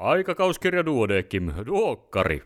Aikakauskirja 0.00 0.86
Duodekim, 0.86 1.52
Duokkari. 1.66 2.42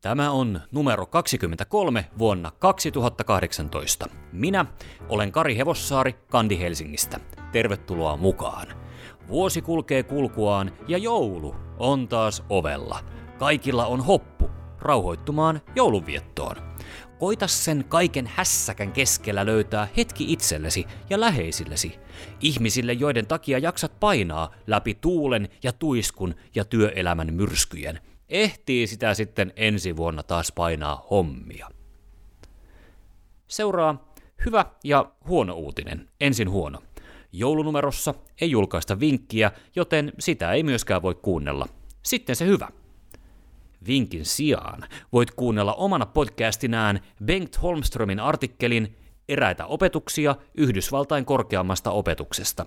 Tämä 0.00 0.30
on 0.30 0.60
numero 0.72 1.06
23 1.06 2.06
vuonna 2.18 2.50
2018. 2.58 4.06
Minä 4.32 4.66
olen 5.08 5.32
Kari 5.32 5.56
Hevossaari 5.56 6.12
Kandi 6.12 6.60
Helsingistä. 6.60 7.20
Tervetuloa 7.52 8.16
mukaan. 8.16 8.66
Vuosi 9.28 9.62
kulkee 9.62 10.02
kulkuaan 10.02 10.72
ja 10.88 10.98
joulu 10.98 11.56
on 11.78 12.08
taas 12.08 12.44
ovella. 12.48 12.98
Kaikilla 13.38 13.86
on 13.86 14.00
hoppu 14.00 14.50
rauhoittumaan 14.80 15.60
joulunviettoon. 15.76 16.67
Koita 17.18 17.46
sen 17.46 17.84
kaiken 17.88 18.26
hässäkän 18.34 18.92
keskellä 18.92 19.46
löytää 19.46 19.88
hetki 19.96 20.32
itsellesi 20.32 20.86
ja 21.10 21.20
läheisillesi. 21.20 21.98
Ihmisille, 22.40 22.92
joiden 22.92 23.26
takia 23.26 23.58
jaksat 23.58 24.00
painaa 24.00 24.54
läpi 24.66 24.94
tuulen 24.94 25.48
ja 25.62 25.72
tuiskun 25.72 26.34
ja 26.54 26.64
työelämän 26.64 27.34
myrskyjen. 27.34 28.00
Ehtii 28.28 28.86
sitä 28.86 29.14
sitten 29.14 29.52
ensi 29.56 29.96
vuonna 29.96 30.22
taas 30.22 30.52
painaa 30.52 31.06
hommia. 31.10 31.68
Seuraa 33.48 34.12
hyvä 34.44 34.64
ja 34.84 35.12
huono 35.28 35.54
uutinen. 35.54 36.08
Ensin 36.20 36.50
huono. 36.50 36.82
Joulunumerossa 37.32 38.14
ei 38.40 38.50
julkaista 38.50 39.00
vinkkiä, 39.00 39.52
joten 39.76 40.12
sitä 40.18 40.52
ei 40.52 40.62
myöskään 40.62 41.02
voi 41.02 41.14
kuunnella. 41.14 41.66
Sitten 42.02 42.36
se 42.36 42.46
hyvä. 42.46 42.68
Vinkin 43.86 44.24
sijaan 44.24 44.84
voit 45.12 45.30
kuunnella 45.30 45.74
omana 45.74 46.06
podcastinään 46.06 47.00
Bengt 47.24 47.62
Holmströmin 47.62 48.20
artikkelin 48.20 48.96
Eräitä 49.28 49.66
opetuksia 49.66 50.36
Yhdysvaltain 50.54 51.24
korkeammasta 51.24 51.90
opetuksesta. 51.90 52.66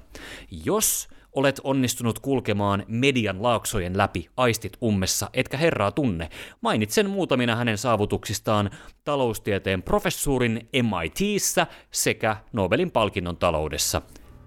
Jos 0.66 1.08
olet 1.34 1.62
onnistunut 1.64 2.20
kulkemaan 2.20 2.84
median 2.88 3.44
laaksojen 3.44 3.98
läpi 3.98 4.30
aistit 4.38 4.78
ummessa, 4.84 5.30
etkä 5.34 5.58
herraa 5.58 5.92
tunne, 5.92 6.30
mainitsen 6.62 7.10
muutamina 7.10 7.56
hänen 7.56 7.78
saavutuksistaan 7.78 8.70
taloustieteen 9.04 9.84
professuurin 9.84 10.70
MITissä 10.74 11.68
sekä 11.92 12.38
Nobelin 12.54 12.92
palkinnon 12.92 13.38
taloudessa. 13.38 14.02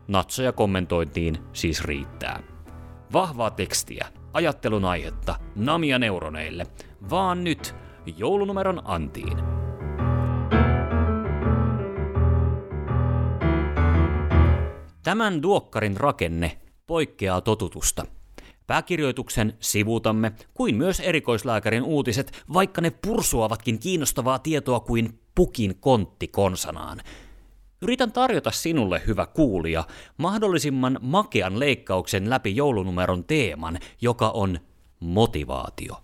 Natsoja 0.08 0.52
kommentointiin 0.52 1.38
siis 1.52 1.84
riittää. 1.84 2.42
Vahvaa 3.12 3.50
tekstiä, 3.50 4.06
ajattelun 4.34 4.84
aihetta, 4.84 5.34
namia 5.56 5.98
neuroneille, 5.98 6.66
vaan 7.10 7.44
nyt 7.44 7.74
joulunumeron 8.16 8.82
antiin. 8.84 9.38
Tämän 15.02 15.42
duokkarin 15.42 15.96
rakenne 15.96 16.58
poikkeaa 16.86 17.40
totutusta. 17.40 18.06
Pääkirjoituksen 18.66 19.56
sivutamme 19.60 20.32
kuin 20.55 20.77
myös 20.77 21.00
erikoislääkärin 21.00 21.82
uutiset, 21.82 22.44
vaikka 22.52 22.80
ne 22.80 22.90
pursuavatkin 22.90 23.78
kiinnostavaa 23.78 24.38
tietoa 24.38 24.80
kuin 24.80 25.20
pukin 25.34 25.74
kontti 25.80 26.28
konsanaan. 26.28 27.00
Yritän 27.84 28.12
tarjota 28.12 28.50
sinulle, 28.50 29.02
hyvä 29.06 29.27
kuulija, 29.27 29.84
mahdollisimman 30.16 30.98
makean 31.02 31.60
leikkauksen 31.60 32.30
läpi 32.30 32.56
joulunumeron 32.56 33.24
teeman, 33.24 33.78
joka 34.00 34.30
on 34.30 34.58
motivaatio. 35.00 35.96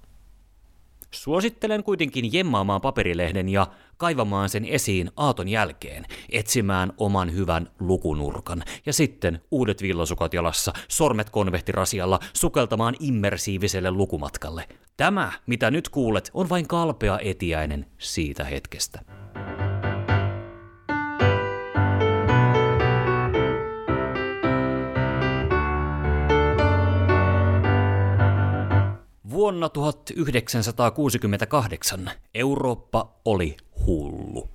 Suosittelen 1.11 1.84
kuitenkin 1.84 2.33
jemmaamaan 2.33 2.81
paperilehden 2.81 3.48
ja 3.48 3.67
kaivamaan 3.97 4.48
sen 4.48 4.64
esiin 4.64 5.11
aaton 5.17 5.48
jälkeen, 5.48 6.06
etsimään 6.33 6.92
oman 6.97 7.33
hyvän 7.34 7.70
lukunurkan 7.78 8.62
ja 8.86 8.92
sitten 8.92 9.41
uudet 9.51 9.83
villasukat 9.83 10.34
jalassa, 10.34 10.73
sormet 10.89 11.31
konvehtirasialla, 11.31 12.19
sukeltamaan 12.33 12.95
immersiiviselle 13.01 13.91
lukumatkalle. 13.91 14.69
Tämä, 14.97 15.33
mitä 15.47 15.70
nyt 15.70 15.89
kuulet, 15.89 16.31
on 16.34 16.48
vain 16.48 16.69
kalpea 16.69 17.19
etiäinen 17.23 17.86
siitä 17.98 18.45
hetkestä. 18.45 19.20
Vuonna 29.40 29.68
1968 29.68 32.11
Eurooppa 32.34 33.20
oli 33.24 33.56
hullu. 33.86 34.51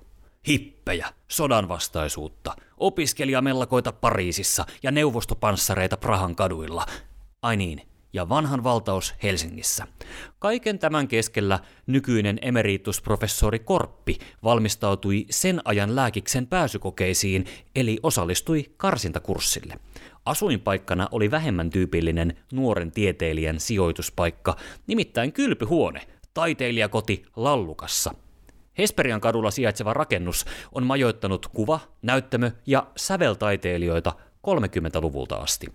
Hippejä, 0.48 1.08
sodanvastaisuutta, 1.28 2.56
opiskelijamellakoita 2.78 3.92
Pariisissa 3.92 4.66
ja 4.82 4.90
neuvostopanssareita 4.90 5.96
Prahan 5.96 6.36
kaduilla. 6.36 6.86
Ai 7.42 7.56
niin, 7.56 7.82
ja 8.12 8.28
vanhan 8.28 8.64
valtaus 8.64 9.14
Helsingissä. 9.22 9.86
Kaiken 10.38 10.78
tämän 10.78 11.08
keskellä 11.08 11.58
nykyinen 11.86 12.38
emeritusprofessori 12.42 13.58
Korppi 13.58 14.18
valmistautui 14.44 15.26
sen 15.30 15.60
ajan 15.64 15.96
lääkiksen 15.96 16.46
pääsykokeisiin, 16.46 17.46
eli 17.76 17.98
osallistui 18.02 18.64
karsintakurssille. 18.76 19.78
Asuinpaikkana 20.26 21.08
oli 21.12 21.30
vähemmän 21.30 21.70
tyypillinen 21.70 22.36
nuoren 22.52 22.92
tieteilijän 22.92 23.60
sijoituspaikka, 23.60 24.56
nimittäin 24.86 25.32
kylpyhuone, 25.32 26.00
taiteilijakoti 26.34 27.24
Lallukassa. 27.36 28.14
Hesperian 28.78 29.20
kadulla 29.20 29.50
sijaitseva 29.50 29.94
rakennus 29.94 30.44
on 30.72 30.86
majoittanut 30.86 31.46
kuva, 31.46 31.80
näyttämö 32.02 32.50
ja 32.66 32.86
säveltaiteilijoita 32.96 34.12
30-luvulta 34.46 35.36
asti. 35.36 35.66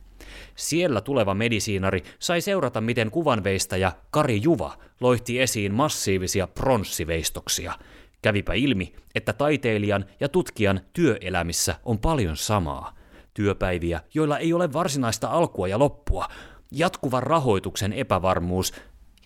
Siellä 0.55 1.01
tuleva 1.01 1.33
medisiinari 1.33 2.03
sai 2.19 2.41
seurata, 2.41 2.81
miten 2.81 3.11
kuvanveistäjä 3.11 3.91
Kari 4.09 4.41
Juva 4.43 4.77
loihti 5.01 5.41
esiin 5.41 5.73
massiivisia 5.73 6.47
pronssiveistoksia. 6.47 7.73
Kävipä 8.21 8.53
ilmi, 8.53 8.93
että 9.15 9.33
taiteilijan 9.33 10.05
ja 10.19 10.29
tutkijan 10.29 10.81
työelämissä 10.93 11.75
on 11.85 11.99
paljon 11.99 12.37
samaa– 12.37 12.93
työpäiviä, 13.33 14.01
joilla 14.13 14.37
ei 14.37 14.53
ole 14.53 14.73
varsinaista 14.73 15.27
alkua 15.27 15.67
ja 15.67 15.79
loppua, 15.79 16.27
jatkuvan 16.71 17.23
rahoituksen 17.23 17.93
epävarmuus 17.93 18.73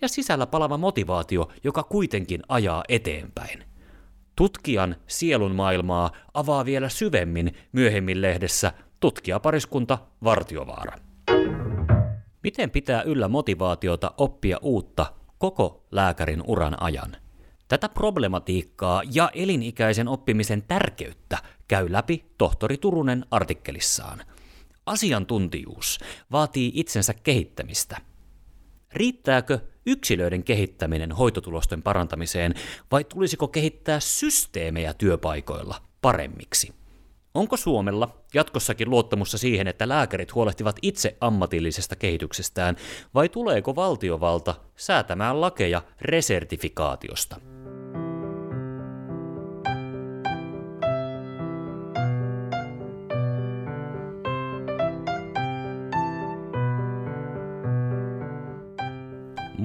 ja 0.00 0.08
sisällä 0.08 0.46
palava 0.46 0.78
motivaatio, 0.78 1.48
joka 1.64 1.82
kuitenkin 1.82 2.42
ajaa 2.48 2.84
eteenpäin. 2.88 3.64
Tutkijan 4.36 4.96
sielun 5.06 5.54
maailmaa 5.54 6.10
avaa 6.34 6.64
vielä 6.64 6.88
syvemmin 6.88 7.54
myöhemmin 7.72 8.22
lehdessä 8.22 8.72
tutkijapariskunta 9.00 9.98
Vartiovaara. 10.24 10.98
Miten 12.42 12.70
pitää 12.70 13.02
yllä 13.02 13.28
motivaatiota 13.28 14.14
oppia 14.16 14.58
uutta 14.62 15.06
koko 15.38 15.84
lääkärin 15.90 16.42
uran 16.46 16.82
ajan? 16.82 17.16
Tätä 17.68 17.88
problematiikkaa 17.88 19.02
ja 19.12 19.30
elinikäisen 19.34 20.08
oppimisen 20.08 20.62
tärkeyttä 20.62 21.38
käy 21.68 21.92
läpi 21.92 22.24
tohtori 22.38 22.78
Turunen 22.78 23.26
artikkelissaan. 23.30 24.22
Asiantuntijuus 24.86 25.98
vaatii 26.32 26.72
itsensä 26.74 27.14
kehittämistä. 27.14 27.96
Riittääkö 28.92 29.58
yksilöiden 29.86 30.44
kehittäminen 30.44 31.12
hoitotulosten 31.12 31.82
parantamiseen 31.82 32.54
vai 32.90 33.04
tulisiko 33.04 33.48
kehittää 33.48 34.00
systeemejä 34.00 34.94
työpaikoilla 34.94 35.82
paremmiksi? 36.02 36.74
Onko 37.34 37.56
Suomella 37.56 38.24
jatkossakin 38.34 38.90
luottamusta 38.90 39.38
siihen, 39.38 39.68
että 39.68 39.88
lääkärit 39.88 40.34
huolehtivat 40.34 40.76
itse 40.82 41.16
ammatillisesta 41.20 41.96
kehityksestään, 41.96 42.76
vai 43.14 43.28
tuleeko 43.28 43.76
valtiovalta 43.76 44.54
säätämään 44.76 45.40
lakeja 45.40 45.82
resertifikaatiosta? 46.00 47.55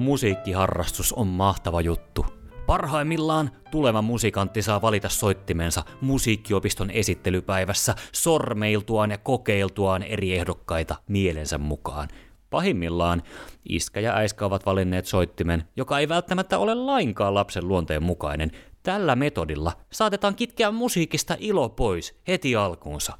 Musiikkiharrastus 0.02 1.12
on 1.12 1.26
mahtava 1.26 1.80
juttu. 1.80 2.26
Parhaimmillaan 2.66 3.50
tuleva 3.70 4.02
musikantti 4.02 4.62
saa 4.62 4.82
valita 4.82 5.08
soittimensa 5.08 5.84
musiikkiopiston 6.00 6.90
esittelypäivässä 6.90 7.94
sormeiltuaan 8.12 9.10
ja 9.10 9.18
kokeiltuaan 9.18 10.02
eri 10.02 10.34
ehdokkaita 10.34 10.96
mielensä 11.08 11.58
mukaan. 11.58 12.08
Pahimmillaan 12.50 13.22
iskä 13.68 14.00
ja 14.00 14.16
äiskä 14.16 14.44
ovat 14.44 14.66
valinneet 14.66 15.06
soittimen, 15.06 15.64
joka 15.76 15.98
ei 15.98 16.08
välttämättä 16.08 16.58
ole 16.58 16.74
lainkaan 16.74 17.34
lapsen 17.34 17.68
luonteen 17.68 18.02
mukainen. 18.02 18.50
Tällä 18.82 19.16
metodilla 19.16 19.72
saatetaan 19.92 20.34
kitkeä 20.34 20.70
musiikista 20.70 21.36
ilo 21.38 21.68
pois 21.68 22.14
heti 22.28 22.56
alkuunsa. 22.56 23.18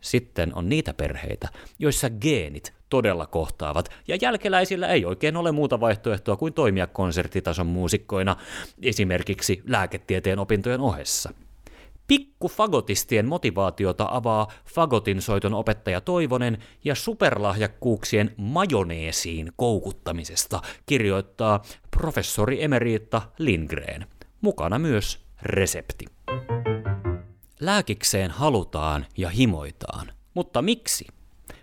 Sitten 0.00 0.54
on 0.54 0.68
niitä 0.68 0.94
perheitä, 0.94 1.48
joissa 1.78 2.10
geenit 2.10 2.74
todella 2.92 3.26
kohtaavat, 3.26 3.88
ja 4.08 4.16
jälkeläisillä 4.20 4.88
ei 4.88 5.04
oikein 5.04 5.36
ole 5.36 5.52
muuta 5.52 5.80
vaihtoehtoa 5.80 6.36
kuin 6.36 6.52
toimia 6.52 6.86
konserttitason 6.86 7.66
muusikkoina, 7.66 8.36
esimerkiksi 8.82 9.62
lääketieteen 9.66 10.38
opintojen 10.38 10.80
ohessa. 10.80 11.30
Pikkufagotistien 12.06 13.26
motivaatiota 13.26 14.08
avaa 14.10 14.48
fagotin 14.74 15.22
soiton 15.22 15.54
opettaja 15.54 16.00
Toivonen 16.00 16.58
ja 16.84 16.94
superlahjakkuuksien 16.94 18.34
majoneesiin 18.36 19.52
koukuttamisesta 19.56 20.60
kirjoittaa 20.86 21.62
professori 21.90 22.64
Emeriitta 22.64 23.22
Lindgren. 23.38 24.06
Mukana 24.40 24.78
myös 24.78 25.26
resepti. 25.42 26.04
Lääkikseen 27.60 28.30
halutaan 28.30 29.06
ja 29.16 29.28
himoitaan, 29.28 30.12
mutta 30.34 30.62
miksi? 30.62 31.06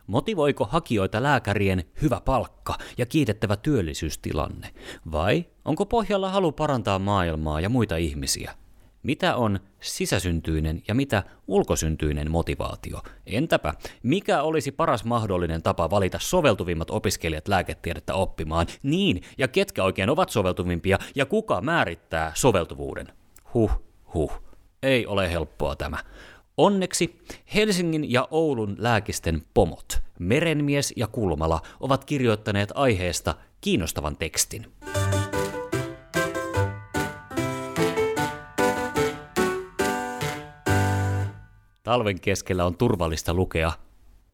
Motivoiko 0.10 0.66
hakijoita 0.66 1.24
lääkärien 1.24 1.84
hyvä 2.02 2.22
palkka 2.26 2.78
ja 2.98 3.06
kiitettävä 3.06 3.56
työllisyystilanne? 3.56 4.74
Vai 5.12 5.46
onko 5.66 5.86
pohjalla 5.86 6.30
halu 6.30 6.52
parantaa 6.52 7.00
maailmaa 7.00 7.62
ja 7.62 7.70
muita 7.70 7.98
ihmisiä? 7.98 8.56
Mitä 9.04 9.36
on 9.36 9.60
sisäsyntyinen 9.80 10.82
ja 10.88 10.96
mitä 10.96 11.24
ulkosyntyinen 11.48 12.32
motivaatio? 12.32 13.02
Entäpä, 13.26 13.74
mikä 14.04 14.42
olisi 14.42 14.72
paras 14.72 15.06
mahdollinen 15.06 15.64
tapa 15.64 15.90
valita 15.90 16.20
soveltuvimmat 16.22 16.90
opiskelijat 16.90 17.48
lääketiedettä 17.48 18.14
oppimaan? 18.14 18.68
Niin, 18.84 19.22
ja 19.38 19.48
ketkä 19.48 19.84
oikein 19.84 20.10
ovat 20.10 20.30
soveltuvimpia 20.30 21.00
ja 21.16 21.26
kuka 21.26 21.62
määrittää 21.62 22.32
soveltuvuuden? 22.36 23.08
Huh, 23.54 23.72
huh. 24.14 24.32
Ei 24.84 25.08
ole 25.08 25.32
helppoa 25.32 25.76
tämä. 25.76 25.98
Onneksi 26.60 27.22
Helsingin 27.56 28.12
ja 28.12 28.28
Oulun 28.32 28.76
lääkisten 28.78 29.44
pomot, 29.54 30.00
Merenmies 30.20 30.94
ja 30.96 31.08
Kulmala, 31.08 31.62
ovat 31.80 32.06
kirjoittaneet 32.06 32.70
aiheesta 32.76 33.36
kiinnostavan 33.62 34.18
tekstin. 34.18 34.66
Talven 41.84 42.22
keskellä 42.22 42.66
on 42.66 42.78
turvallista 42.78 43.34
lukea 43.34 43.72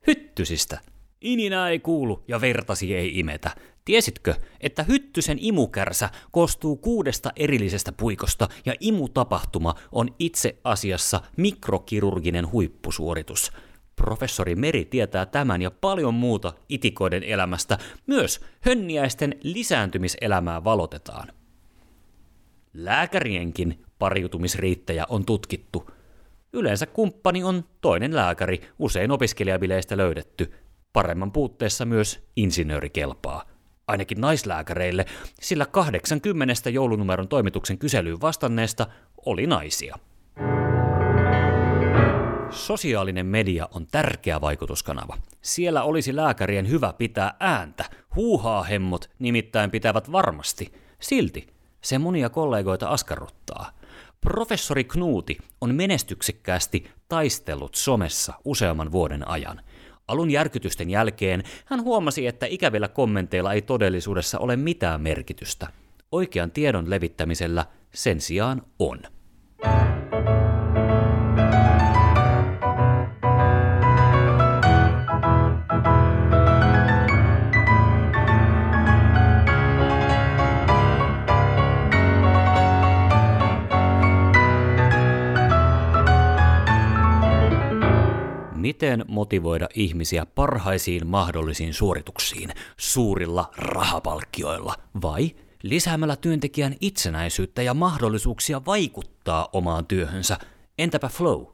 hyttysistä. 0.07 0.79
Ininä 1.25 1.69
ei 1.69 1.79
kuulu 1.79 2.23
ja 2.27 2.41
vertasi 2.41 2.95
ei 2.95 3.19
imetä. 3.19 3.51
Tiesitkö, 3.85 4.35
että 4.61 4.83
hyttysen 4.83 5.37
imukärsä 5.41 6.09
koostuu 6.31 6.75
kuudesta 6.75 7.31
erillisestä 7.35 7.91
puikosta 7.91 8.47
ja 8.65 8.73
imutapahtuma 8.79 9.75
on 9.91 10.15
itse 10.19 10.57
asiassa 10.63 11.21
mikrokirurginen 11.37 12.51
huippusuoritus? 12.51 13.51
Professori 13.95 14.55
Meri 14.55 14.85
tietää 14.85 15.25
tämän 15.25 15.61
ja 15.61 15.71
paljon 15.71 16.13
muuta 16.13 16.53
itikoiden 16.69 17.23
elämästä. 17.23 17.77
Myös 18.07 18.41
hönniäisten 18.61 19.35
lisääntymiselämää 19.43 20.63
valotetaan. 20.63 21.27
Lääkärienkin 22.73 23.79
pariutumisriittejä 23.99 25.05
on 25.09 25.25
tutkittu– 25.25 25.85
Yleensä 26.55 26.85
kumppani 26.85 27.43
on 27.43 27.63
toinen 27.81 28.15
lääkäri, 28.15 28.61
usein 28.79 29.11
opiskelijabileistä 29.11 29.97
löydetty. 29.97 30.53
Paremman 30.95 31.31
puutteessa 31.31 31.85
myös 31.85 32.27
insinööri 32.35 32.89
kelpaa. 32.89 33.43
Ainakin 33.87 34.21
naislääkäreille, 34.21 35.05
sillä 35.41 35.65
80 35.65 36.69
joulunumeron 36.69 37.27
toimituksen 37.27 37.77
kyselyyn 37.77 38.21
vastanneesta 38.21 38.87
oli 39.25 39.47
naisia. 39.47 39.95
Sosiaalinen 42.49 43.25
media 43.25 43.69
on 43.71 43.87
tärkeä 43.87 44.41
vaikutuskanava. 44.41 45.17
Siellä 45.41 45.83
olisi 45.83 46.15
lääkärien 46.15 46.69
hyvä 46.69 46.93
pitää 46.97 47.35
ääntä. 47.39 47.85
Huuhaa 48.15 48.63
hemmot 48.63 49.09
nimittäin 49.19 49.71
pitävät 49.71 50.11
varmasti. 50.11 50.73
Silti 50.99 51.47
se 51.81 51.97
monia 51.97 52.29
kollegoita 52.29 52.87
askarruttaa. 52.87 53.71
Professori 54.21 54.83
Knuuti 54.83 55.37
on 55.61 55.75
menestyksekkäästi 55.75 56.87
taistellut 57.09 57.75
somessa 57.75 58.33
useamman 58.45 58.91
vuoden 58.91 59.27
ajan. 59.27 59.61
Alun 60.07 60.31
järkytysten 60.31 60.89
jälkeen 60.89 61.43
hän 61.65 61.83
huomasi, 61.83 62.27
että 62.27 62.45
ikävillä 62.45 62.87
kommenteilla 62.87 63.53
ei 63.53 63.61
todellisuudessa 63.61 64.39
ole 64.39 64.55
mitään 64.55 65.01
merkitystä. 65.01 65.67
Oikean 66.11 66.51
tiedon 66.51 66.89
levittämisellä 66.89 67.65
sen 67.93 68.21
sijaan 68.21 68.61
on. 68.79 68.99
Miten 88.65 89.05
motivoida 89.07 89.69
ihmisiä 89.75 90.25
parhaisiin 90.25 91.07
mahdollisiin 91.07 91.73
suorituksiin 91.73 92.49
suurilla 92.77 93.51
rahapalkkioilla 93.57 94.73
vai 95.01 95.35
lisäämällä 95.63 96.15
työntekijän 96.15 96.75
itsenäisyyttä 96.81 97.61
ja 97.61 97.73
mahdollisuuksia 97.73 98.65
vaikuttaa 98.65 99.49
omaan 99.53 99.85
työhönsä. 99.85 100.37
Entäpä 100.77 101.07
flow? 101.07 101.45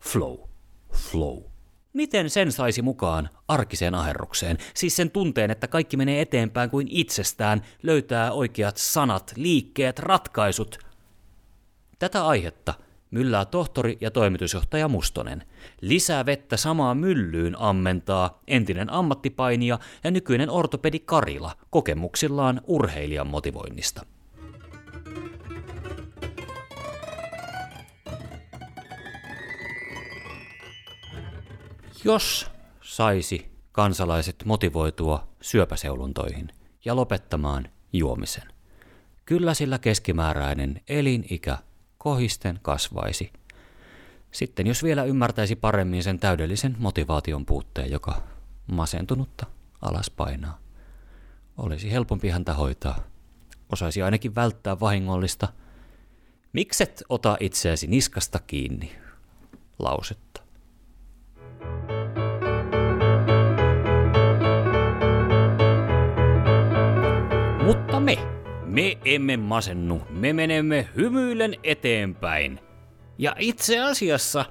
Flow. 0.00 0.38
Flow. 0.92 1.38
Miten 1.92 2.30
sen 2.30 2.52
saisi 2.52 2.82
mukaan 2.82 3.28
arkiseen 3.48 3.94
aherrukseen, 3.94 4.58
siis 4.74 4.96
sen 4.96 5.10
tunteen, 5.10 5.50
että 5.50 5.68
kaikki 5.68 5.96
menee 5.96 6.20
eteenpäin 6.20 6.70
kuin 6.70 6.86
itsestään, 6.90 7.62
löytää 7.82 8.32
oikeat 8.32 8.76
sanat, 8.76 9.32
liikkeet, 9.36 9.98
ratkaisut? 9.98 10.78
Tätä 11.98 12.26
aihetta– 12.26 12.74
myllää 13.10 13.44
tohtori 13.44 13.98
ja 14.00 14.10
toimitusjohtaja 14.10 14.88
Mustonen. 14.88 15.44
Lisää 15.80 16.26
vettä 16.26 16.56
samaan 16.56 16.96
myllyyn 16.96 17.58
ammentaa 17.58 18.40
entinen 18.46 18.92
ammattipainija 18.92 19.78
ja 20.04 20.10
nykyinen 20.10 20.50
ortopedi 20.50 20.98
Karila 20.98 21.56
kokemuksillaan 21.70 22.60
urheilijan 22.66 23.26
motivoinnista. 23.26 24.06
Jos 32.04 32.50
saisi 32.80 33.50
kansalaiset 33.72 34.36
motivoitua 34.44 35.28
syöpäseuluntoihin 35.40 36.48
ja 36.84 36.96
lopettamaan 36.96 37.68
juomisen, 37.92 38.48
kyllä 39.24 39.54
sillä 39.54 39.78
keskimääräinen 39.78 40.80
elinikä 40.88 41.58
kohisten 42.02 42.58
kasvaisi. 42.62 43.32
Sitten 44.32 44.66
jos 44.66 44.82
vielä 44.82 45.04
ymmärtäisi 45.04 45.56
paremmin 45.56 46.02
sen 46.02 46.18
täydellisen 46.18 46.76
motivaation 46.78 47.46
puutteen, 47.46 47.90
joka 47.90 48.22
masentunutta 48.72 49.46
alas 49.82 50.10
painaa, 50.10 50.58
olisi 51.56 51.92
helpompi 51.92 52.28
häntä 52.28 52.54
hoitaa. 52.54 52.98
Osaisi 53.72 54.02
ainakin 54.02 54.34
välttää 54.34 54.80
vahingollista 54.80 55.48
Mikset 56.52 57.02
ota 57.08 57.36
itseäsi 57.40 57.86
niskasta 57.86 58.38
kiinni? 58.46 58.92
Lausetta. 59.78 60.42
Mutta 67.64 68.00
me 68.00 68.39
me 68.70 68.98
emme 69.04 69.36
masennu, 69.36 70.02
me 70.10 70.32
menemme 70.32 70.88
hymyillen 70.96 71.56
eteenpäin. 71.64 72.60
Ja 73.18 73.36
itse 73.38 73.80
asiassa, 73.80 74.44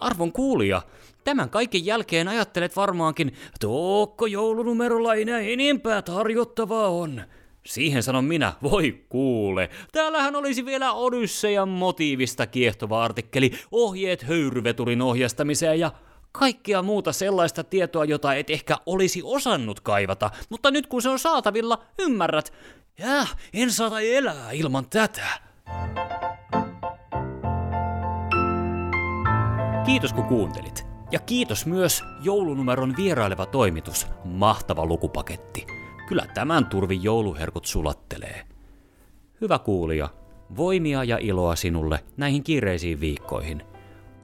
arvon 0.00 0.32
kuulija, 0.32 0.82
tämän 1.24 1.50
kaiken 1.50 1.86
jälkeen 1.86 2.28
ajattelet 2.28 2.76
varmaankin, 2.76 3.34
Tookko 3.60 4.26
joulunumerolla 4.26 5.14
ei 5.14 5.24
näin 5.24 5.60
enempää 5.60 6.02
tarjottavaa 6.02 6.88
on. 6.88 7.22
Siihen 7.66 8.02
sanon 8.02 8.24
minä, 8.24 8.52
voi 8.62 9.04
kuule, 9.08 9.70
täällähän 9.92 10.36
olisi 10.36 10.64
vielä 10.64 10.92
Odyssejan 10.92 11.68
motiivista 11.68 12.46
kiehtova 12.46 13.04
artikkeli, 13.04 13.52
ohjeet 13.72 14.22
höyryveturin 14.22 15.02
ohjastamiseen 15.02 15.80
ja 15.80 15.92
kaikkea 16.32 16.82
muuta 16.82 17.12
sellaista 17.12 17.64
tietoa, 17.64 18.04
jota 18.04 18.34
et 18.34 18.50
ehkä 18.50 18.76
olisi 18.86 19.20
osannut 19.24 19.80
kaivata, 19.80 20.30
mutta 20.48 20.70
nyt 20.70 20.86
kun 20.86 21.02
se 21.02 21.08
on 21.08 21.18
saatavilla, 21.18 21.82
ymmärrät, 21.98 22.52
Jää, 22.98 23.26
en 23.54 23.72
saata 23.72 24.00
elää 24.00 24.50
ilman 24.50 24.86
tätä. 24.90 25.26
Kiitos 29.86 30.12
kun 30.12 30.24
kuuntelit. 30.24 30.86
Ja 31.10 31.18
kiitos 31.18 31.66
myös 31.66 32.04
joulunumeron 32.22 32.94
vieraileva 32.96 33.46
toimitus, 33.46 34.06
mahtava 34.24 34.86
lukupaketti. 34.86 35.66
Kyllä 36.08 36.26
tämän 36.34 36.66
turvin 36.66 37.02
jouluherkut 37.02 37.66
sulattelee. 37.66 38.44
Hyvä 39.40 39.58
kuulija, 39.58 40.08
voimia 40.56 41.04
ja 41.04 41.18
iloa 41.20 41.56
sinulle 41.56 42.04
näihin 42.16 42.42
kiireisiin 42.42 43.00
viikkoihin. 43.00 43.62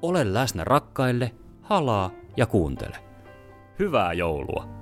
Ole 0.02 0.34
läsnä 0.34 0.64
rakkaille, 0.64 1.34
halaa 1.62 2.10
ja 2.36 2.46
kuuntele. 2.46 2.96
Hyvää 3.78 4.12
joulua! 4.12 4.81